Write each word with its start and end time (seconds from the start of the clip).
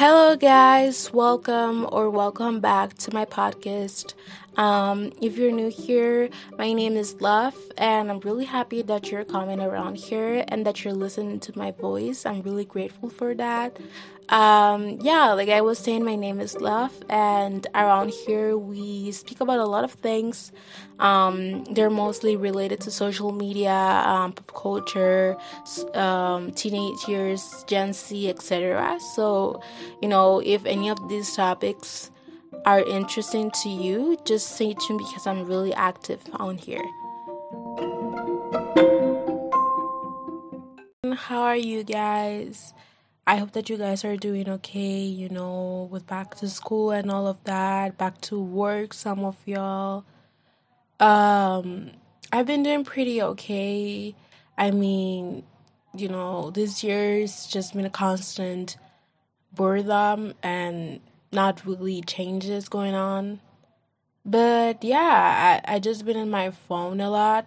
Hello, 0.00 0.34
guys. 0.34 1.12
Welcome 1.12 1.86
or 1.92 2.08
welcome 2.08 2.58
back 2.58 2.94
to 3.04 3.12
my 3.12 3.26
podcast. 3.26 4.14
Um, 4.60 5.10
if 5.22 5.38
you're 5.38 5.50
new 5.50 5.70
here, 5.70 6.28
my 6.58 6.74
name 6.74 6.94
is 6.94 7.18
Love, 7.22 7.56
and 7.78 8.10
I'm 8.10 8.20
really 8.20 8.44
happy 8.44 8.82
that 8.82 9.10
you're 9.10 9.24
coming 9.24 9.58
around 9.58 9.96
here 9.96 10.44
and 10.48 10.66
that 10.66 10.84
you're 10.84 10.92
listening 10.92 11.40
to 11.40 11.58
my 11.58 11.70
voice. 11.70 12.26
I'm 12.26 12.42
really 12.42 12.66
grateful 12.66 13.08
for 13.08 13.34
that. 13.36 13.78
Um, 14.28 14.98
yeah, 15.00 15.32
like 15.32 15.48
I 15.48 15.62
was 15.62 15.78
saying, 15.78 16.04
my 16.04 16.14
name 16.14 16.40
is 16.40 16.56
Love, 16.56 16.92
and 17.08 17.66
around 17.74 18.10
here 18.10 18.54
we 18.54 19.12
speak 19.12 19.40
about 19.40 19.60
a 19.60 19.64
lot 19.64 19.82
of 19.82 19.92
things. 19.92 20.52
Um, 20.98 21.64
they're 21.64 21.88
mostly 21.88 22.36
related 22.36 22.82
to 22.82 22.90
social 22.90 23.32
media, 23.32 23.72
um, 23.72 24.34
pop 24.34 24.52
culture, 24.52 25.38
um, 25.94 26.52
teenage 26.52 27.08
years, 27.08 27.64
Gen 27.66 27.94
Z, 27.94 28.28
etc. 28.28 29.00
So, 29.14 29.62
you 30.02 30.08
know, 30.08 30.42
if 30.44 30.66
any 30.66 30.90
of 30.90 31.08
these 31.08 31.34
topics 31.34 32.10
are 32.64 32.82
interesting 32.82 33.50
to 33.62 33.68
you, 33.68 34.18
just 34.24 34.54
stay 34.54 34.74
tuned 34.74 34.98
because 34.98 35.26
I'm 35.26 35.44
really 35.46 35.72
active 35.74 36.20
on 36.34 36.58
here. 36.58 36.84
How 41.14 41.42
are 41.42 41.56
you 41.56 41.84
guys? 41.84 42.74
I 43.26 43.36
hope 43.36 43.52
that 43.52 43.70
you 43.70 43.76
guys 43.76 44.04
are 44.04 44.16
doing 44.16 44.48
okay, 44.48 45.00
you 45.00 45.28
know, 45.28 45.88
with 45.90 46.06
back 46.06 46.34
to 46.36 46.48
school 46.48 46.90
and 46.90 47.10
all 47.10 47.26
of 47.26 47.42
that, 47.44 47.96
back 47.96 48.20
to 48.22 48.40
work, 48.40 48.92
some 48.92 49.24
of 49.24 49.36
y'all. 49.46 50.04
Um, 50.98 51.92
I've 52.32 52.46
been 52.46 52.62
doing 52.62 52.84
pretty 52.84 53.22
okay. 53.22 54.14
I 54.58 54.70
mean, 54.70 55.44
you 55.94 56.08
know, 56.08 56.50
this 56.50 56.82
year's 56.82 57.46
just 57.46 57.74
been 57.74 57.84
a 57.84 57.90
constant 57.90 58.76
boredom 59.52 60.34
and 60.42 61.00
not 61.32 61.64
really 61.64 62.02
changes 62.02 62.68
going 62.68 62.94
on. 62.94 63.40
But 64.24 64.84
yeah, 64.84 65.60
I, 65.66 65.74
I 65.74 65.78
just 65.78 66.04
been 66.04 66.16
in 66.16 66.30
my 66.30 66.50
phone 66.50 67.00
a 67.00 67.10
lot. 67.10 67.46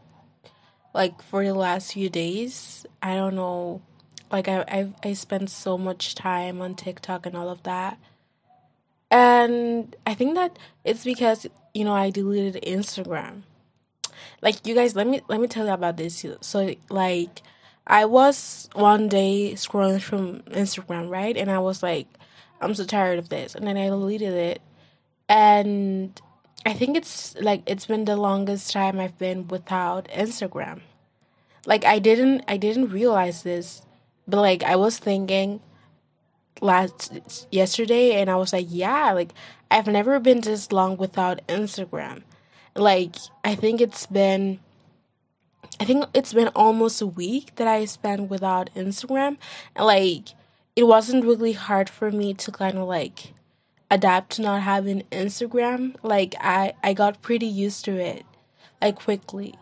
Like 0.94 1.22
for 1.22 1.44
the 1.44 1.54
last 1.54 1.94
few 1.94 2.10
days. 2.10 2.86
I 3.02 3.16
don't 3.16 3.36
know. 3.36 3.82
Like 4.32 4.48
I 4.48 4.64
I 4.68 4.94
I 5.04 5.14
spent 5.14 5.50
so 5.50 5.78
much 5.78 6.16
time 6.16 6.62
on 6.62 6.76
TikTok 6.76 7.26
and 7.26 7.36
all 7.36 7.50
of 7.50 7.64
that. 7.64 7.98
And 9.12 9.96
I 10.08 10.16
think 10.16 10.34
that 10.36 10.58
it's 10.84 11.04
because, 11.04 11.46
you 11.74 11.84
know, 11.86 11.94
I 11.94 12.10
deleted 12.10 12.64
Instagram. 12.64 13.44
Like 14.42 14.66
you 14.66 14.74
guys, 14.74 14.96
let 14.96 15.08
me 15.08 15.22
let 15.28 15.40
me 15.40 15.48
tell 15.48 15.68
you 15.68 15.74
about 15.74 15.98
this. 15.98 16.26
So 16.42 16.76
like 16.90 17.42
I 17.86 18.06
was 18.06 18.70
one 18.74 19.10
day 19.10 19.54
scrolling 19.54 20.02
from 20.02 20.40
Instagram, 20.44 21.10
right? 21.10 21.36
And 21.38 21.52
I 21.52 21.60
was 21.60 21.84
like, 21.84 22.08
I'm 22.64 22.76
so 22.76 22.86
tired 22.86 23.20
of 23.20 23.30
this. 23.30 23.56
And 23.56 23.68
then 23.68 23.78
I 23.78 23.88
deleted 23.88 24.34
it. 24.34 24.62
And 25.30 26.20
I 26.66 26.74
think 26.74 26.96
it's 26.96 27.36
like 27.40 27.64
it's 27.66 27.86
been 27.86 28.06
the 28.06 28.16
longest 28.16 28.72
time 28.72 29.00
I've 29.00 29.18
been 29.18 29.48
without 29.48 30.08
Instagram. 30.10 30.82
Like 31.66 31.86
I 31.86 32.00
didn't 32.00 32.44
I 32.48 32.58
didn't 32.58 32.90
realize 32.90 33.44
this, 33.44 33.86
but 34.28 34.38
like 34.38 34.64
I 34.64 34.76
was 34.76 34.98
thinking 34.98 35.62
last 36.62 37.48
yesterday 37.52 38.22
and 38.22 38.30
I 38.30 38.36
was 38.36 38.54
like, 38.54 38.68
yeah, 38.70 39.12
like 39.12 39.34
I've 39.70 39.88
never 39.88 40.20
been 40.20 40.42
this 40.42 40.72
long 40.72 40.98
without 40.98 41.46
Instagram. 41.48 42.24
Like 42.76 43.16
I 43.44 43.56
think 43.56 43.82
it's 43.82 44.06
been 44.06 44.60
I 45.80 45.86
think 45.86 46.06
it's 46.14 46.34
been 46.34 46.50
almost 46.50 47.02
a 47.02 47.08
week 47.08 47.56
that 47.56 47.68
I 47.68 47.86
spent 47.86 48.30
without 48.30 48.70
Instagram. 48.76 49.38
Like 49.78 50.30
it 50.76 50.84
wasn't 50.84 51.26
really 51.26 51.54
hard 51.54 51.90
for 51.90 52.12
me 52.12 52.34
to 52.34 52.52
kind 52.52 52.78
of 52.78 52.88
like 52.88 53.34
adapt 53.92 54.32
to 54.32 54.42
not 54.42 54.64
having 54.64 55.04
Instagram. 55.12 55.96
Like 56.04 56.36
I 56.40 56.74
I 56.84 56.94
got 56.94 57.22
pretty 57.22 57.46
used 57.46 57.86
to 57.86 57.98
it 57.98 58.26
like 58.82 58.96
quickly. 58.96 59.56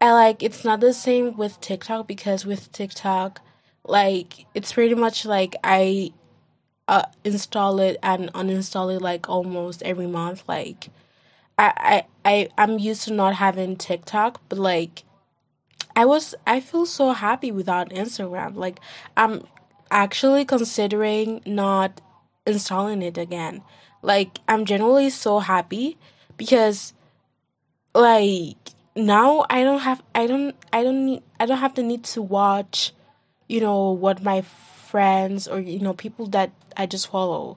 And 0.00 0.12
like 0.12 0.42
it's 0.42 0.64
not 0.64 0.80
the 0.80 0.92
same 0.92 1.36
with 1.36 1.60
TikTok 1.60 2.06
because 2.06 2.44
with 2.44 2.70
TikTok 2.72 3.40
like 3.86 4.46
it's 4.54 4.72
pretty 4.72 4.94
much 4.94 5.24
like 5.24 5.56
I 5.64 6.12
uh, 6.88 7.04
install 7.22 7.80
it 7.80 7.96
and 8.02 8.32
uninstall 8.34 8.94
it 8.94 9.00
like 9.00 9.28
almost 9.28 9.82
every 9.82 10.06
month 10.06 10.44
like 10.46 10.88
I, 11.58 12.04
I 12.24 12.30
I 12.30 12.48
I'm 12.58 12.78
used 12.78 13.04
to 13.04 13.12
not 13.12 13.36
having 13.36 13.76
TikTok 13.76 14.40
but 14.48 14.58
like 14.58 15.04
I 15.96 16.04
was 16.04 16.34
I 16.46 16.60
feel 16.60 16.84
so 16.86 17.12
happy 17.12 17.52
without 17.52 17.90
Instagram 17.90 18.56
like 18.56 18.80
I'm 19.16 19.46
actually 19.94 20.44
considering 20.44 21.40
not 21.46 22.02
installing 22.46 23.00
it 23.00 23.16
again. 23.16 23.62
Like 24.02 24.40
I'm 24.46 24.66
generally 24.66 25.08
so 25.08 25.38
happy 25.38 25.96
because 26.36 26.92
like 27.94 28.58
now 28.96 29.46
I 29.48 29.62
don't 29.62 29.80
have 29.80 30.02
I 30.14 30.26
don't 30.26 30.54
I 30.72 30.82
don't 30.82 31.06
need 31.06 31.22
I 31.40 31.46
don't 31.46 31.58
have 31.58 31.76
the 31.76 31.82
need 31.82 32.04
to 32.12 32.20
watch 32.20 32.92
you 33.48 33.60
know 33.60 33.92
what 33.92 34.22
my 34.22 34.42
friends 34.42 35.48
or 35.48 35.60
you 35.60 35.78
know 35.78 35.94
people 35.94 36.26
that 36.26 36.50
I 36.76 36.86
just 36.86 37.06
follow 37.06 37.56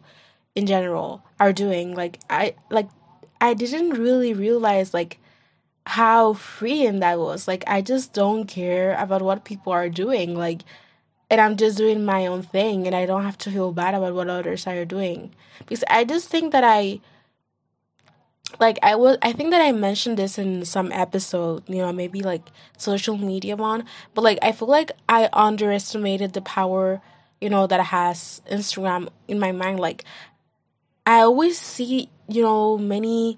in 0.56 0.68
general 0.68 1.24
are 1.40 1.52
doing. 1.52 1.96
Like 1.96 2.20
I 2.30 2.56
like 2.70 2.90
I 3.42 3.56
didn't 3.56 3.92
really 3.92 4.34
realize 4.34 4.94
like 4.94 5.20
how 5.88 6.34
freeing 6.34 7.00
that 7.00 7.20
was. 7.20 7.48
Like 7.48 7.64
I 7.68 7.82
just 7.82 8.14
don't 8.14 8.46
care 8.46 8.96
about 8.96 9.22
what 9.22 9.44
people 9.44 9.74
are 9.74 9.90
doing. 9.90 10.36
Like 10.36 10.62
and 11.30 11.42
I'm 11.42 11.58
just 11.58 11.78
doing 11.78 12.06
my 12.06 12.26
own 12.26 12.44
thing 12.44 12.88
and 12.88 12.96
I 12.96 13.06
don't 13.06 13.24
have 13.24 13.38
to 13.40 13.52
feel 13.52 13.72
bad 13.72 13.94
about 13.94 14.14
what 14.14 14.30
others 14.30 14.66
are 14.66 14.86
doing. 14.86 15.32
Because 15.60 15.84
I 15.90 16.04
just 16.04 16.30
think 16.30 16.52
that 16.52 16.64
I 16.64 17.02
like 18.60 18.80
I 18.82 18.96
was 18.96 19.18
I 19.22 19.34
think 19.34 19.52
that 19.52 19.62
I 19.62 19.72
mentioned 19.72 20.18
this 20.18 20.38
in 20.38 20.64
some 20.64 20.92
episode, 20.92 21.64
you 21.68 21.78
know, 21.78 21.92
maybe 21.92 22.22
like 22.22 22.44
social 22.78 23.18
media 23.18 23.56
one, 23.56 23.86
but 24.14 24.24
like 24.24 24.40
I 24.42 24.52
feel 24.52 24.70
like 24.70 24.92
I 25.10 25.30
underestimated 25.34 26.34
the 26.34 26.42
power, 26.42 27.02
you 27.42 27.50
know, 27.50 27.68
that 27.68 27.82
has 27.88 28.42
Instagram 28.50 29.10
in 29.28 29.40
my 29.40 29.52
mind 29.52 29.80
like 29.80 30.06
I 31.06 31.20
always 31.22 31.60
see, 31.60 32.10
you 32.28 32.42
know, 32.42 32.78
many 32.78 33.38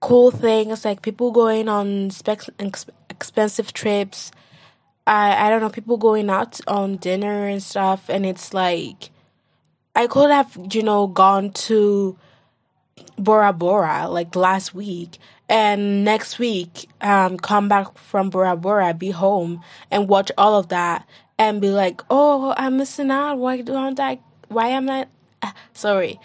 cool 0.00 0.30
things 0.30 0.84
like 0.84 1.00
people 1.00 1.30
going 1.30 1.68
on 1.68 2.10
spec- 2.10 2.48
expensive 3.08 3.72
trips 3.72 4.32
I 5.06 5.46
I 5.46 5.50
don't 5.50 5.60
know 5.60 5.70
people 5.70 5.96
going 5.96 6.30
out 6.30 6.60
on 6.66 6.96
dinner 6.96 7.46
and 7.46 7.62
stuff, 7.62 8.08
and 8.08 8.24
it's 8.24 8.54
like 8.54 9.10
I 9.94 10.06
could 10.06 10.30
have 10.30 10.56
you 10.70 10.82
know 10.82 11.06
gone 11.06 11.50
to 11.68 12.16
Bora 13.18 13.52
Bora 13.52 14.08
like 14.08 14.34
last 14.36 14.74
week, 14.74 15.18
and 15.48 16.04
next 16.04 16.38
week 16.38 16.88
um 17.00 17.36
come 17.38 17.68
back 17.68 17.96
from 17.98 18.30
Bora 18.30 18.56
Bora, 18.56 18.94
be 18.94 19.10
home 19.10 19.62
and 19.90 20.08
watch 20.08 20.30
all 20.38 20.58
of 20.58 20.68
that, 20.68 21.06
and 21.38 21.60
be 21.60 21.70
like, 21.70 22.02
oh, 22.10 22.54
I'm 22.56 22.76
missing 22.76 23.10
out. 23.10 23.36
Why 23.36 23.60
don't 23.60 23.98
I? 23.98 24.20
Why 24.48 24.68
am 24.68 24.88
I? 24.88 25.06
Sorry. 25.72 26.20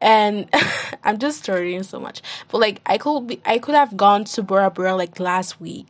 And 0.00 0.48
I'm 1.04 1.18
just 1.18 1.38
starting 1.42 1.82
so 1.82 1.98
much, 2.00 2.22
but 2.48 2.58
like 2.58 2.80
I 2.86 2.98
could 2.98 3.26
be, 3.26 3.40
I 3.44 3.58
could 3.58 3.74
have 3.74 3.96
gone 3.96 4.24
to 4.24 4.42
Bora 4.42 4.70
Bora 4.70 4.94
like 4.96 5.18
last 5.20 5.60
week, 5.60 5.88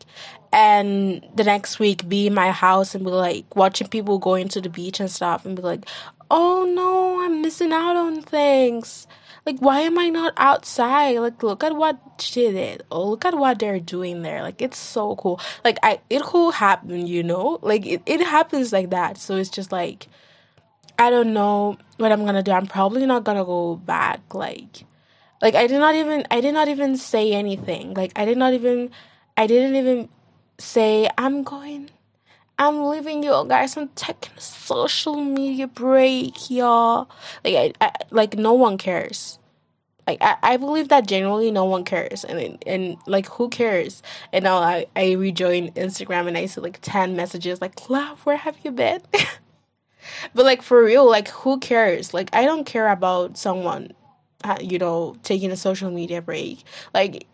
and 0.54 1.28
the 1.34 1.42
next 1.42 1.80
week 1.80 2.08
be 2.08 2.28
in 2.28 2.34
my 2.34 2.52
house 2.52 2.94
and 2.94 3.04
be 3.04 3.10
like 3.10 3.56
watching 3.56 3.88
people 3.88 4.20
going 4.20 4.48
to 4.50 4.60
the 4.60 4.68
beach 4.68 5.00
and 5.00 5.10
stuff 5.10 5.44
and 5.44 5.56
be 5.56 5.62
like, 5.62 5.84
oh 6.30 6.64
no, 6.72 7.24
I'm 7.24 7.42
missing 7.42 7.72
out 7.72 7.96
on 7.96 8.22
things. 8.22 9.08
Like, 9.44 9.58
why 9.58 9.80
am 9.80 9.98
I 9.98 10.10
not 10.10 10.32
outside? 10.36 11.18
Like, 11.18 11.42
look 11.42 11.64
at 11.64 11.74
what 11.74 11.98
she 12.20 12.52
did. 12.52 12.84
Oh, 12.92 13.10
look 13.10 13.24
at 13.24 13.34
what 13.36 13.58
they're 13.58 13.80
doing 13.80 14.22
there. 14.22 14.42
Like, 14.42 14.62
it's 14.62 14.78
so 14.78 15.16
cool. 15.16 15.40
Like, 15.64 15.78
I 15.82 15.98
it 16.08 16.22
could 16.22 16.54
happen, 16.54 17.08
you 17.08 17.24
know. 17.24 17.58
Like, 17.60 17.84
it 17.84 18.02
it 18.06 18.20
happens 18.20 18.72
like 18.72 18.90
that. 18.90 19.18
So 19.18 19.36
it's 19.36 19.50
just 19.50 19.72
like, 19.72 20.06
I 21.00 21.10
don't 21.10 21.34
know 21.34 21.78
what 21.96 22.12
I'm 22.12 22.24
gonna 22.24 22.44
do. 22.44 22.52
I'm 22.52 22.68
probably 22.68 23.06
not 23.06 23.24
gonna 23.24 23.44
go 23.44 23.74
back. 23.74 24.32
Like, 24.32 24.84
like 25.42 25.56
I 25.56 25.66
did 25.66 25.80
not 25.80 25.96
even 25.96 26.24
I 26.30 26.40
did 26.40 26.54
not 26.54 26.68
even 26.68 26.96
say 26.96 27.32
anything. 27.32 27.92
Like, 27.94 28.12
I 28.14 28.24
did 28.24 28.38
not 28.38 28.52
even 28.54 28.90
I 29.36 29.48
didn't 29.48 29.74
even 29.74 30.08
say, 30.58 31.08
I'm 31.18 31.42
going, 31.42 31.90
I'm 32.58 32.84
leaving 32.84 33.22
you 33.22 33.44
guys. 33.48 33.76
I'm 33.76 33.88
taking 33.88 34.32
a 34.36 34.40
social 34.40 35.16
media 35.16 35.66
break, 35.66 36.50
y'all. 36.50 37.10
Like, 37.44 37.76
I, 37.80 37.86
I 37.86 37.92
like 38.10 38.36
no 38.36 38.52
one 38.52 38.78
cares. 38.78 39.38
Like 40.06 40.18
I, 40.20 40.36
I 40.42 40.56
believe 40.56 40.88
that 40.88 41.06
generally 41.06 41.50
no 41.50 41.64
one 41.64 41.84
cares 41.84 42.24
and 42.24 42.58
and 42.66 42.96
like 43.06 43.26
who 43.26 43.48
cares 43.48 44.02
and 44.32 44.44
now 44.44 44.58
I, 44.58 44.86
I 44.94 45.12
rejoin 45.12 45.70
Instagram 45.72 46.28
and 46.28 46.36
I 46.36 46.46
see 46.46 46.60
like 46.60 46.78
10 46.82 47.16
messages 47.16 47.60
like 47.60 47.88
love 47.88 48.20
where 48.26 48.36
have 48.36 48.56
you 48.62 48.70
been 48.70 49.00
but 50.34 50.44
like 50.44 50.62
for 50.62 50.84
real 50.84 51.08
like 51.08 51.28
who 51.28 51.58
cares 51.58 52.12
like 52.12 52.28
I 52.34 52.44
don't 52.44 52.64
care 52.64 52.88
about 52.88 53.38
someone 53.38 53.92
uh, 54.42 54.58
you 54.60 54.78
know 54.78 55.16
taking 55.22 55.50
a 55.50 55.56
social 55.56 55.90
media 55.90 56.20
break 56.20 56.64
like 56.92 57.26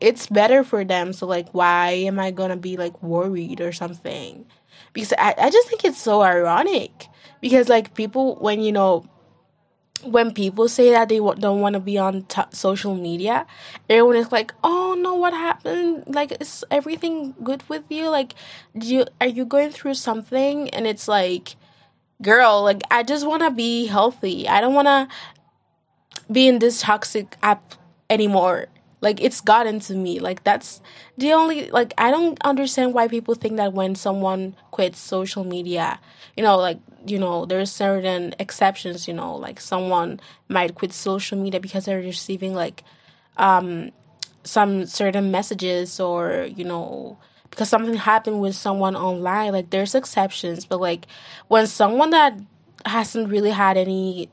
it's 0.00 0.26
better 0.26 0.64
for 0.64 0.84
them 0.84 1.12
so 1.12 1.26
like 1.26 1.48
why 1.52 1.90
am 1.90 2.18
i 2.18 2.30
gonna 2.30 2.56
be 2.56 2.76
like 2.76 3.00
worried 3.02 3.60
or 3.60 3.72
something 3.72 4.44
because 4.92 5.12
i, 5.18 5.34
I 5.36 5.50
just 5.50 5.68
think 5.68 5.84
it's 5.84 6.00
so 6.00 6.22
ironic 6.22 7.08
because 7.40 7.68
like 7.68 7.94
people 7.94 8.36
when 8.36 8.60
you 8.60 8.72
know 8.72 9.08
when 10.02 10.32
people 10.32 10.68
say 10.68 10.90
that 10.90 11.08
they 11.08 11.18
don't 11.18 11.60
want 11.60 11.74
to 11.74 11.80
be 11.80 11.98
on 11.98 12.22
t- 12.22 12.40
social 12.52 12.94
media, 12.94 13.46
everyone 13.88 14.16
is 14.16 14.32
like, 14.32 14.54
"Oh 14.64 14.96
no, 14.98 15.14
what 15.14 15.34
happened? 15.34 16.04
Like, 16.06 16.40
is 16.40 16.64
everything 16.70 17.34
good 17.44 17.62
with 17.68 17.84
you? 17.90 18.08
Like, 18.08 18.34
do 18.76 18.86
you 18.86 19.04
are 19.20 19.26
you 19.26 19.44
going 19.44 19.70
through 19.70 19.94
something?" 19.94 20.70
And 20.70 20.86
it's 20.86 21.06
like, 21.06 21.56
girl, 22.22 22.62
like 22.62 22.82
I 22.90 23.02
just 23.02 23.26
want 23.26 23.42
to 23.42 23.50
be 23.50 23.86
healthy. 23.86 24.48
I 24.48 24.60
don't 24.60 24.74
want 24.74 24.88
to 24.88 25.08
be 26.32 26.48
in 26.48 26.60
this 26.60 26.80
toxic 26.80 27.36
app 27.42 27.74
anymore 28.08 28.66
like 29.00 29.20
it's 29.20 29.40
gotten 29.40 29.80
to 29.80 29.94
me. 29.94 30.18
Like 30.20 30.44
that's 30.44 30.80
the 31.18 31.32
only 31.32 31.70
like 31.70 31.92
i 31.98 32.10
don't 32.10 32.38
understand 32.42 32.94
why 32.94 33.06
people 33.08 33.34
think 33.34 33.56
that 33.56 33.72
when 33.72 33.94
someone 33.94 34.54
quits 34.70 34.98
social 34.98 35.44
media 35.44 36.00
you 36.36 36.42
know 36.42 36.56
like 36.56 36.78
you 37.06 37.18
know 37.18 37.44
there's 37.44 37.70
certain 37.70 38.34
exceptions 38.38 39.06
you 39.06 39.12
know 39.12 39.36
like 39.36 39.60
someone 39.60 40.18
might 40.48 40.74
quit 40.74 40.92
social 40.92 41.36
media 41.38 41.60
because 41.60 41.84
they're 41.84 42.00
receiving 42.00 42.54
like 42.54 42.82
um 43.36 43.90
some 44.44 44.86
certain 44.86 45.30
messages 45.30 46.00
or 46.00 46.48
you 46.56 46.64
know 46.64 47.18
because 47.50 47.68
something 47.68 47.94
happened 47.94 48.40
with 48.40 48.54
someone 48.54 48.96
online 48.96 49.52
like 49.52 49.70
there's 49.70 49.94
exceptions. 49.94 50.64
But 50.64 50.80
like 50.80 51.06
when 51.48 51.66
someone 51.66 52.10
that 52.10 52.38
hasn't 52.86 53.28
really 53.28 53.50
had 53.50 53.76
any 53.76 54.30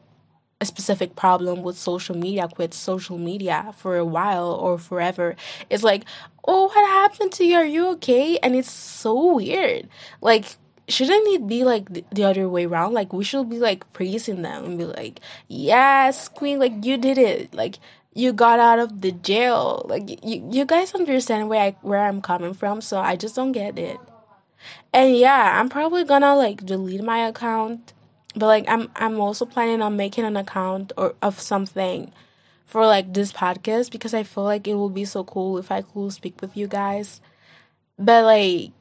a 0.60 0.66
specific 0.66 1.16
problem 1.16 1.62
with 1.62 1.78
social 1.78 2.18
media, 2.18 2.48
quit 2.48 2.74
social 2.74 3.18
media 3.18 3.74
for 3.78 3.98
a 3.98 4.06
while 4.06 4.52
or 4.52 4.78
forever. 4.78 5.36
It's 5.70 5.84
like, 5.84 6.04
oh, 6.48 6.68
what 6.68 6.88
happened 6.88 7.32
to 7.34 7.46
you? 7.46 7.56
Are 7.56 7.66
you 7.66 7.90
okay? 7.90 8.38
And 8.40 8.56
it's 8.56 8.72
so 8.72 9.36
weird. 9.36 9.88
Like, 10.22 10.46
shouldn't 10.88 11.28
it 11.28 11.48
be 11.48 11.64
like 11.64 12.10
the 12.10 12.24
other 12.24 12.50
way 12.50 12.66
around? 12.66 12.94
Like, 12.94 13.14
we 13.14 13.24
should 13.24 13.50
be 13.50 13.60
like 13.60 13.92
praising 13.94 14.42
them 14.42 14.66
and 14.66 14.78
be 14.78 14.86
like, 14.86 15.20
yes, 15.48 16.28
queen, 16.28 16.60
like 16.60 16.84
you 16.84 16.98
did 16.98 17.18
it. 17.18 17.54
Like, 17.54 17.78
you 18.14 18.34
got 18.34 18.60
out 18.60 18.80
of 18.80 19.02
the 19.02 19.12
jail. 19.12 19.86
Like, 19.88 20.26
you, 20.26 20.50
you 20.52 20.66
guys 20.66 20.96
understand 20.96 21.50
where 21.50 21.62
I 21.62 21.76
where 21.82 22.00
I'm 22.00 22.22
coming 22.22 22.56
from. 22.56 22.82
So 22.82 23.00
I 23.00 23.16
just 23.16 23.36
don't 23.36 23.52
get 23.52 23.78
it. 23.78 24.00
And 24.92 25.16
yeah, 25.16 25.60
I'm 25.60 25.70
probably 25.70 26.04
gonna 26.04 26.36
like 26.36 26.66
delete 26.66 27.04
my 27.04 27.28
account 27.28 27.94
but 28.38 28.46
like 28.46 28.66
I'm 28.68 28.90
I'm 28.96 29.20
also 29.20 29.46
planning 29.46 29.82
on 29.82 29.98
making 29.98 30.26
an 30.26 30.38
account 30.38 30.94
or 30.98 31.16
of 31.22 31.40
something 31.40 32.12
for 32.66 32.86
like 32.86 33.14
this 33.14 33.32
podcast 33.32 33.92
because 33.92 34.14
I 34.14 34.24
feel 34.24 34.44
like 34.44 34.68
it 34.68 34.76
will 34.76 34.90
be 34.90 35.06
so 35.06 35.24
cool 35.24 35.58
if 35.58 35.72
I 35.72 35.82
could 35.82 36.12
speak 36.12 36.42
with 36.42 36.56
you 36.56 36.68
guys. 36.68 37.22
But 37.98 38.26
like 38.26 38.72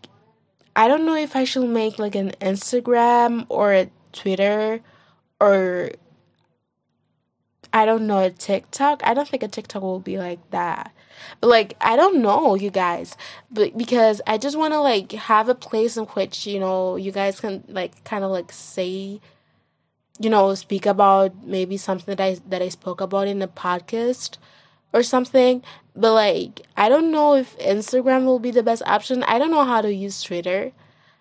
I 0.74 0.88
don't 0.88 1.06
know 1.06 1.16
if 1.16 1.34
I 1.34 1.44
should 1.44 1.68
make 1.68 1.98
like 1.98 2.14
an 2.14 2.32
Instagram 2.40 3.46
or 3.48 3.72
a 3.72 3.90
Twitter 4.12 4.80
or 5.40 5.92
I 7.72 7.84
don't 7.84 8.06
know 8.06 8.18
a 8.24 8.30
TikTok. 8.30 9.02
I 9.04 9.14
don't 9.14 9.28
think 9.28 9.42
a 9.42 9.48
TikTok 9.48 9.82
will 9.82 10.00
be 10.00 10.18
like 10.18 10.50
that. 10.50 10.92
But 11.40 11.48
like 11.48 11.76
I 11.80 11.96
don't 11.96 12.20
know, 12.20 12.56
you 12.56 12.70
guys. 12.70 13.16
But 13.50 13.78
because 13.78 14.20
I 14.26 14.36
just 14.36 14.58
want 14.58 14.74
to 14.74 14.80
like 14.80 15.12
have 15.12 15.48
a 15.48 15.54
place 15.54 15.96
in 15.96 16.04
which, 16.04 16.46
you 16.46 16.60
know, 16.60 16.96
you 16.96 17.12
guys 17.12 17.40
can 17.40 17.64
like 17.68 18.04
kind 18.04 18.24
of 18.24 18.30
like 18.30 18.52
say 18.52 19.20
you 20.18 20.30
know, 20.30 20.54
speak 20.54 20.86
about 20.86 21.44
maybe 21.44 21.76
something 21.76 22.14
that 22.14 22.22
I 22.22 22.38
that 22.48 22.62
I 22.62 22.68
spoke 22.68 23.00
about 23.00 23.28
in 23.28 23.38
the 23.38 23.48
podcast 23.48 24.38
or 24.92 25.02
something. 25.02 25.62
But 25.94 26.12
like, 26.14 26.62
I 26.76 26.88
don't 26.88 27.10
know 27.10 27.34
if 27.34 27.58
Instagram 27.58 28.24
will 28.24 28.38
be 28.38 28.50
the 28.50 28.62
best 28.62 28.82
option. 28.86 29.22
I 29.24 29.38
don't 29.38 29.50
know 29.50 29.64
how 29.64 29.80
to 29.80 29.92
use 29.92 30.22
Twitter. 30.22 30.72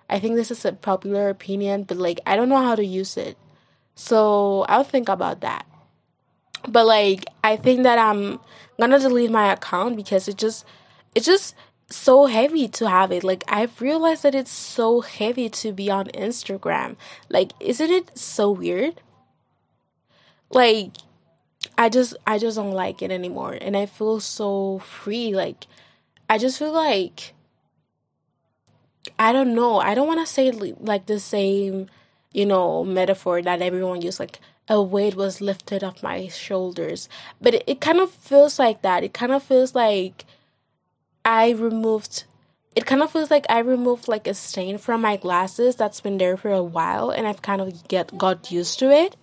I 0.09 0.19
think 0.19 0.35
this 0.35 0.51
is 0.51 0.65
a 0.65 0.73
popular 0.73 1.29
opinion, 1.29 1.83
but 1.83 1.97
like, 1.97 2.19
I 2.25 2.35
don't 2.35 2.49
know 2.49 2.61
how 2.61 2.75
to 2.75 2.85
use 2.85 3.17
it. 3.17 3.37
So 3.95 4.65
I'll 4.69 4.83
think 4.83 5.09
about 5.09 5.41
that. 5.41 5.65
But 6.67 6.85
like, 6.85 7.25
I 7.43 7.55
think 7.55 7.83
that 7.83 7.97
I'm 7.97 8.39
gonna 8.79 8.99
delete 8.99 9.31
my 9.31 9.51
account 9.51 9.95
because 9.95 10.27
it 10.27 10.37
just, 10.37 10.65
it 11.15 11.23
just 11.23 11.55
so 11.89 12.25
heavy 12.25 12.67
to 12.67 12.89
have 12.89 13.11
it. 13.11 13.23
Like 13.23 13.43
I've 13.47 13.79
realized 13.81 14.23
that 14.23 14.35
it's 14.35 14.51
so 14.51 15.01
heavy 15.01 15.49
to 15.49 15.71
be 15.71 15.89
on 15.89 16.07
Instagram. 16.07 16.95
Like 17.29 17.51
isn't 17.59 17.91
it 17.91 18.17
so 18.17 18.51
weird? 18.51 19.01
Like 20.49 20.91
I 21.77 21.89
just 21.89 22.15
I 22.25 22.37
just 22.37 22.57
don't 22.57 22.71
like 22.71 23.01
it 23.01 23.11
anymore 23.11 23.57
and 23.59 23.75
I 23.75 23.85
feel 23.85 24.19
so 24.19 24.79
free 24.79 25.35
like 25.35 25.67
I 26.29 26.37
just 26.37 26.59
feel 26.59 26.71
like 26.73 27.33
I 29.19 29.31
don't 29.31 29.53
know. 29.53 29.79
I 29.79 29.93
don't 29.93 30.07
want 30.07 30.25
to 30.25 30.31
say 30.31 30.51
like 30.51 31.05
the 31.05 31.19
same, 31.19 31.87
you 32.31 32.45
know, 32.45 32.83
metaphor 32.83 33.41
that 33.41 33.61
everyone 33.61 34.01
used 34.01 34.19
like 34.19 34.39
a 34.67 34.81
weight 34.81 35.15
was 35.15 35.41
lifted 35.41 35.83
off 35.83 36.01
my 36.01 36.27
shoulders. 36.27 37.07
But 37.39 37.55
it, 37.55 37.63
it 37.67 37.81
kind 37.81 37.99
of 37.99 38.11
feels 38.11 38.57
like 38.57 38.81
that. 38.81 39.03
It 39.03 39.13
kind 39.13 39.31
of 39.31 39.43
feels 39.43 39.75
like 39.75 40.25
I 41.25 41.49
removed 41.49 42.23
it 42.75 42.85
kind 42.85 43.01
of 43.01 43.11
feels 43.11 43.31
like 43.31 43.45
I 43.49 43.59
removed 43.59 44.07
like 44.07 44.27
a 44.27 44.33
stain 44.33 44.77
from 44.77 45.01
my 45.01 45.15
glasses 45.15 45.77
that's 45.77 46.01
been 46.01 46.17
there 46.17 46.35
for 46.35 46.51
a 46.51 46.61
while 46.61 47.09
and 47.09 47.25
I've 47.25 47.41
kind 47.41 47.61
of 47.61 47.87
get 47.87 48.17
got 48.17 48.51
used 48.51 48.79
to 48.79 48.91
it. 48.91 49.15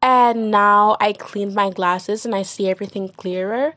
And 0.00 0.50
now 0.50 0.96
I 1.00 1.12
cleaned 1.12 1.54
my 1.54 1.70
glasses 1.70 2.24
and 2.24 2.34
I 2.34 2.42
see 2.42 2.68
everything 2.68 3.08
clearer. 3.08 3.74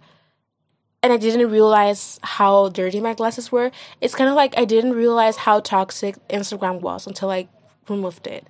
And 1.02 1.12
I 1.14 1.18
didn't 1.18 1.50
realize 1.50 2.20
how 2.22 2.70
dirty 2.70 3.00
my 3.00 3.14
glasses 3.14 3.52
were. 3.52 3.72
It's 4.02 4.14
kind 4.14 4.30
of 4.30 4.36
like 4.36 4.56
I 4.58 4.66
didn't 4.66 4.94
realize 4.94 5.38
how 5.38 5.60
toxic 5.60 6.16
Instagram 6.28 6.82
was 6.82 7.08
until 7.08 7.32
I 7.32 7.48
removed 7.88 8.28
it. 8.28 8.46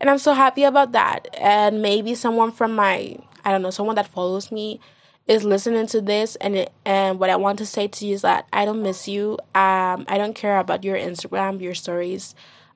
And 0.00 0.08
I'm 0.08 0.18
so 0.18 0.32
happy 0.32 0.62
about 0.62 0.92
that. 0.92 1.28
And 1.38 1.82
maybe 1.82 2.14
someone 2.14 2.52
from 2.52 2.74
my 2.74 3.18
I 3.44 3.52
don't 3.52 3.62
know, 3.62 3.70
someone 3.70 3.96
that 3.96 4.08
follows 4.08 4.50
me 4.50 4.80
is 5.26 5.44
listening 5.44 5.86
to 5.88 6.00
this 6.00 6.36
and 6.36 6.56
it, 6.56 6.72
and 6.84 7.18
what 7.18 7.30
I 7.30 7.36
want 7.36 7.58
to 7.58 7.66
say 7.66 7.88
to 7.88 8.06
you 8.06 8.14
is 8.14 8.22
that 8.22 8.46
I 8.52 8.64
don't 8.64 8.82
miss 8.82 9.08
you. 9.08 9.32
Um, 9.54 10.04
I 10.08 10.18
don't 10.18 10.34
care 10.34 10.58
about 10.58 10.84
your 10.84 10.96
Instagram, 10.96 11.60
your 11.60 11.74
stories. 11.74 12.34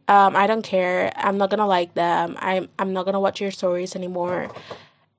Um, 0.09 0.35
I 0.35 0.49
don't 0.49 0.63
care. 0.63 1.13
I'm 1.15 1.39
not 1.39 1.51
gonna 1.51 1.67
like 1.67 1.95
them. 1.95 2.37
I'm 2.41 2.69
I'm 2.79 2.93
not 2.93 3.05
gonna 3.05 3.21
watch 3.21 3.41
your 3.41 3.53
stories 3.53 3.95
anymore. 3.95 4.51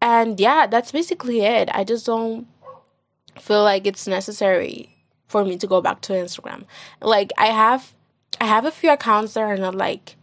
And 0.01 0.39
yeah, 0.39 0.67
that's 0.67 0.91
basically 0.91 1.41
it. 1.41 1.69
I 1.73 1.85
just 1.85 2.05
don't 2.05 2.47
feel 3.39 3.63
like 3.63 3.87
it's 3.87 4.07
necessary 4.07 4.97
for 5.27 5.45
me 5.45 5.57
to 5.57 5.67
go 5.67 5.81
back 5.81 6.01
to 6.01 6.13
Instagram. 6.13 6.65
Like 7.01 7.31
I 7.37 7.47
have 7.47 7.93
I 8.41 8.45
have 8.45 8.65
a 8.65 8.71
few 8.71 8.91
accounts 8.91 9.35
that 9.35 9.41
are 9.41 9.55
not 9.55 9.75
like 9.75 10.17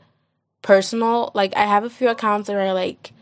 personal. 0.61 1.31
Like 1.35 1.57
I 1.57 1.65
have 1.65 1.85
a 1.85 1.91
few 1.91 2.11
accounts 2.11 2.49
that 2.49 2.57
are 2.57 2.75
like 2.75 3.13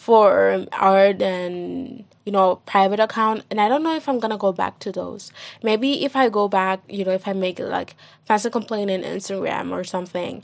for 0.00 0.64
art 0.72 1.20
and 1.20 2.04
you 2.24 2.32
know 2.32 2.56
private 2.64 3.00
account. 3.00 3.44
And 3.50 3.60
i 3.60 3.68
don't 3.68 3.82
know 3.82 3.94
if 3.94 4.08
i'm 4.08 4.18
gonna 4.18 4.38
go 4.38 4.50
back 4.50 4.78
to 4.78 4.90
those. 4.90 5.30
Maybe 5.62 6.06
if 6.06 6.16
i 6.16 6.30
go 6.30 6.48
back 6.48 6.80
you 6.88 7.04
know 7.04 7.12
if 7.12 7.28
i 7.28 7.34
make 7.34 7.58
like 7.58 7.94
fancy 8.24 8.48
complaint 8.48 8.90
in 8.90 9.02
instagram 9.02 9.72
or 9.72 9.84
something 9.84 10.42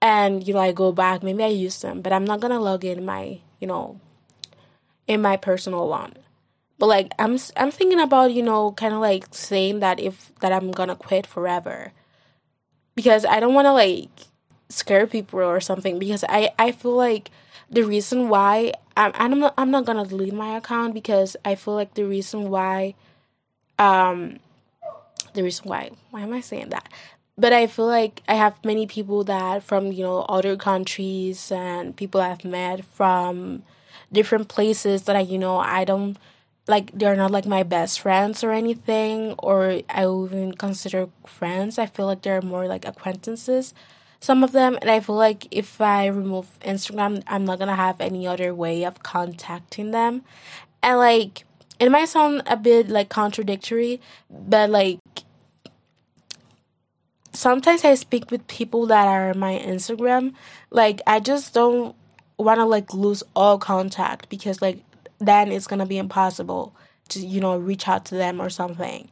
and 0.00 0.46
you 0.46 0.54
know 0.54 0.60
i 0.60 0.70
go 0.70 0.92
back 0.92 1.24
maybe 1.24 1.42
i 1.42 1.48
use 1.48 1.80
them. 1.82 2.00
But 2.00 2.12
i'm 2.12 2.24
not 2.24 2.38
gonna 2.38 2.60
log 2.60 2.84
in 2.84 3.04
my 3.04 3.40
you 3.58 3.66
know 3.66 3.98
in 5.08 5.20
my 5.20 5.36
personal 5.36 5.88
one. 5.88 6.14
But 6.78 6.86
like 6.86 7.10
i'm 7.18 7.36
i'm 7.56 7.72
thinking 7.72 7.98
about 7.98 8.30
you 8.32 8.42
know 8.44 8.70
kind 8.70 8.94
of 8.94 9.00
like 9.00 9.34
saying 9.34 9.80
that 9.80 9.98
if 9.98 10.30
that 10.38 10.52
i'm 10.52 10.70
gonna 10.70 10.94
quit 10.94 11.26
forever. 11.26 11.90
Because 12.94 13.24
i 13.24 13.40
don't 13.40 13.54
want 13.54 13.66
to 13.66 13.72
like 13.72 14.30
scare 14.68 15.08
people 15.08 15.40
or 15.40 15.58
something. 15.58 15.98
Because 15.98 16.22
i 16.28 16.50
i 16.56 16.70
feel 16.70 16.94
like 16.94 17.32
the 17.72 17.82
reason 17.82 18.28
why 18.28 18.74
I'm 18.96 19.12
I'm 19.14 19.38
not 19.40 19.54
I'm 19.56 19.70
not 19.70 19.86
gonna 19.86 20.04
delete 20.06 20.34
my 20.34 20.56
account 20.56 20.94
because 20.94 21.36
I 21.44 21.54
feel 21.54 21.74
like 21.74 21.94
the 21.94 22.04
reason 22.04 22.50
why 22.50 22.94
um 23.78 24.38
the 25.32 25.42
reason 25.42 25.68
why 25.68 25.90
why 26.10 26.20
am 26.20 26.32
I 26.34 26.40
saying 26.40 26.68
that? 26.68 26.88
But 27.38 27.54
I 27.54 27.66
feel 27.66 27.86
like 27.86 28.22
I 28.28 28.34
have 28.34 28.62
many 28.62 28.86
people 28.86 29.24
that 29.24 29.62
from, 29.62 29.90
you 29.90 30.04
know, 30.04 30.20
other 30.28 30.54
countries 30.56 31.50
and 31.50 31.96
people 31.96 32.20
I've 32.20 32.44
met 32.44 32.84
from 32.84 33.62
different 34.12 34.48
places 34.48 35.04
that 35.04 35.16
I 35.16 35.20
you 35.20 35.38
know 35.38 35.56
I 35.56 35.84
don't 35.86 36.18
like 36.68 36.92
they're 36.92 37.16
not 37.16 37.30
like 37.30 37.46
my 37.46 37.62
best 37.62 38.00
friends 38.00 38.44
or 38.44 38.52
anything 38.52 39.32
or 39.38 39.80
I 39.88 40.06
would 40.06 40.32
even 40.32 40.52
consider 40.52 41.08
friends. 41.26 41.78
I 41.78 41.86
feel 41.86 42.04
like 42.04 42.20
they're 42.20 42.42
more 42.42 42.66
like 42.68 42.84
acquaintances 42.86 43.72
some 44.22 44.44
of 44.44 44.52
them 44.52 44.78
and 44.80 44.88
i 44.90 45.00
feel 45.00 45.16
like 45.16 45.46
if 45.50 45.80
i 45.80 46.06
remove 46.06 46.46
instagram 46.60 47.22
i'm 47.26 47.44
not 47.44 47.58
gonna 47.58 47.74
have 47.74 48.00
any 48.00 48.26
other 48.26 48.54
way 48.54 48.84
of 48.84 49.02
contacting 49.02 49.90
them. 49.90 50.22
And 50.82 50.98
like 50.98 51.44
it 51.78 51.90
might 51.90 52.08
sound 52.08 52.42
a 52.46 52.56
bit 52.56 52.88
like 52.88 53.08
contradictory 53.08 54.00
but 54.30 54.70
like 54.70 54.98
sometimes 57.32 57.84
i 57.84 57.94
speak 57.94 58.30
with 58.30 58.46
people 58.46 58.86
that 58.86 59.06
are 59.06 59.34
my 59.34 59.58
instagram 59.58 60.34
like 60.70 61.00
i 61.06 61.18
just 61.18 61.52
don't 61.52 61.96
want 62.38 62.58
to 62.58 62.64
like 62.64 62.94
lose 62.94 63.22
all 63.34 63.58
contact 63.58 64.28
because 64.28 64.62
like 64.62 64.82
then 65.18 65.50
it's 65.50 65.66
gonna 65.66 65.86
be 65.86 65.98
impossible 65.98 66.74
to 67.08 67.20
you 67.20 67.40
know 67.40 67.56
reach 67.56 67.88
out 67.88 68.04
to 68.06 68.14
them 68.14 68.40
or 68.40 68.50
something. 68.50 69.08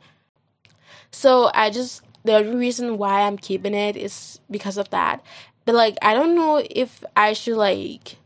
So 1.10 1.50
i 1.54 1.70
just 1.70 2.02
the 2.24 2.44
reason 2.44 2.98
why 2.98 3.22
I'm 3.22 3.36
keeping 3.38 3.74
it 3.74 3.96
is 3.96 4.40
because 4.50 4.76
of 4.76 4.90
that. 4.90 5.22
But 5.64 5.74
like 5.74 5.96
I 6.02 6.14
don't 6.14 6.34
know 6.34 6.62
if 6.70 7.04
I 7.16 7.32
should 7.32 7.56
like 7.56 8.16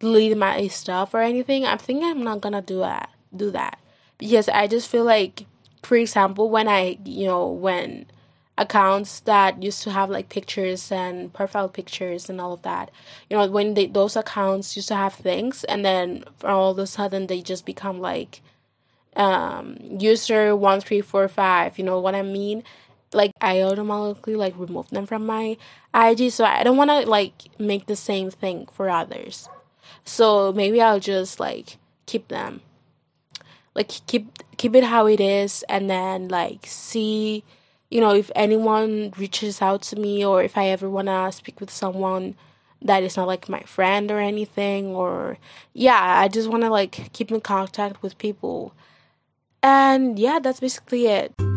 delete 0.00 0.36
my 0.36 0.66
stuff 0.68 1.14
or 1.14 1.20
anything. 1.20 1.64
I'm 1.64 1.78
thinking 1.78 2.08
I'm 2.08 2.22
not 2.22 2.40
gonna 2.40 2.62
do 2.62 2.78
that. 2.80 3.10
Do 3.34 3.50
that 3.50 3.78
because 4.18 4.48
I 4.48 4.66
just 4.66 4.88
feel 4.88 5.04
like, 5.04 5.46
for 5.82 5.96
example, 5.96 6.50
when 6.50 6.68
I 6.68 6.98
you 7.04 7.26
know 7.26 7.48
when 7.48 8.06
accounts 8.56 9.20
that 9.20 9.62
used 9.62 9.82
to 9.82 9.90
have 9.90 10.08
like 10.08 10.28
pictures 10.28 10.92
and 10.92 11.32
profile 11.32 11.68
pictures 11.68 12.30
and 12.30 12.40
all 12.40 12.52
of 12.52 12.62
that. 12.62 12.90
You 13.28 13.36
know, 13.36 13.46
when 13.48 13.74
they, 13.74 13.86
those 13.86 14.14
accounts 14.14 14.76
used 14.76 14.88
to 14.88 14.94
have 14.94 15.14
things 15.14 15.64
and 15.64 15.84
then 15.84 16.24
all 16.44 16.70
of 16.70 16.78
a 16.78 16.86
sudden 16.86 17.26
they 17.26 17.42
just 17.42 17.66
become 17.66 18.00
like 18.00 18.40
um 19.16 19.76
user 19.80 20.56
1345, 20.56 21.78
you 21.78 21.84
know 21.84 22.00
what 22.00 22.14
I 22.14 22.22
mean? 22.22 22.62
Like 23.14 23.32
I 23.40 23.62
automatically 23.62 24.34
like 24.34 24.54
remove 24.58 24.90
them 24.90 25.06
from 25.06 25.24
my 25.26 25.56
IG 25.94 26.32
so 26.32 26.44
I 26.44 26.62
don't 26.64 26.76
want 26.76 26.90
to 26.90 27.08
like 27.08 27.34
make 27.58 27.86
the 27.86 27.96
same 27.96 28.30
thing 28.30 28.66
for 28.72 28.90
others. 28.90 29.48
So 30.04 30.52
maybe 30.52 30.80
I'll 30.80 31.00
just 31.00 31.40
like 31.40 31.78
keep 32.06 32.28
them. 32.28 32.60
Like 33.74 33.88
keep 34.06 34.38
keep 34.56 34.74
it 34.74 34.84
how 34.84 35.06
it 35.06 35.20
is 35.20 35.64
and 35.68 35.88
then 35.88 36.28
like 36.28 36.66
see 36.66 37.44
you 37.90 38.00
know, 38.00 38.12
if 38.12 38.30
anyone 38.34 39.12
reaches 39.16 39.62
out 39.62 39.82
to 39.82 39.96
me 39.96 40.24
or 40.24 40.42
if 40.42 40.58
I 40.58 40.66
ever 40.66 40.90
want 40.90 41.06
to 41.06 41.30
speak 41.30 41.60
with 41.60 41.70
someone 41.70 42.34
that 42.82 43.04
is 43.04 43.16
not 43.16 43.28
like 43.28 43.48
my 43.48 43.60
friend 43.60 44.10
or 44.10 44.18
anything 44.18 44.88
or 44.88 45.38
yeah, 45.72 46.18
I 46.20 46.26
just 46.28 46.48
want 46.48 46.64
to 46.64 46.70
like 46.70 47.12
keep 47.12 47.30
in 47.30 47.40
contact 47.40 48.02
with 48.02 48.18
people. 48.18 48.74
And 49.62 50.18
yeah, 50.18 50.40
that's 50.40 50.60
basically 50.60 51.06
it. 51.06 51.53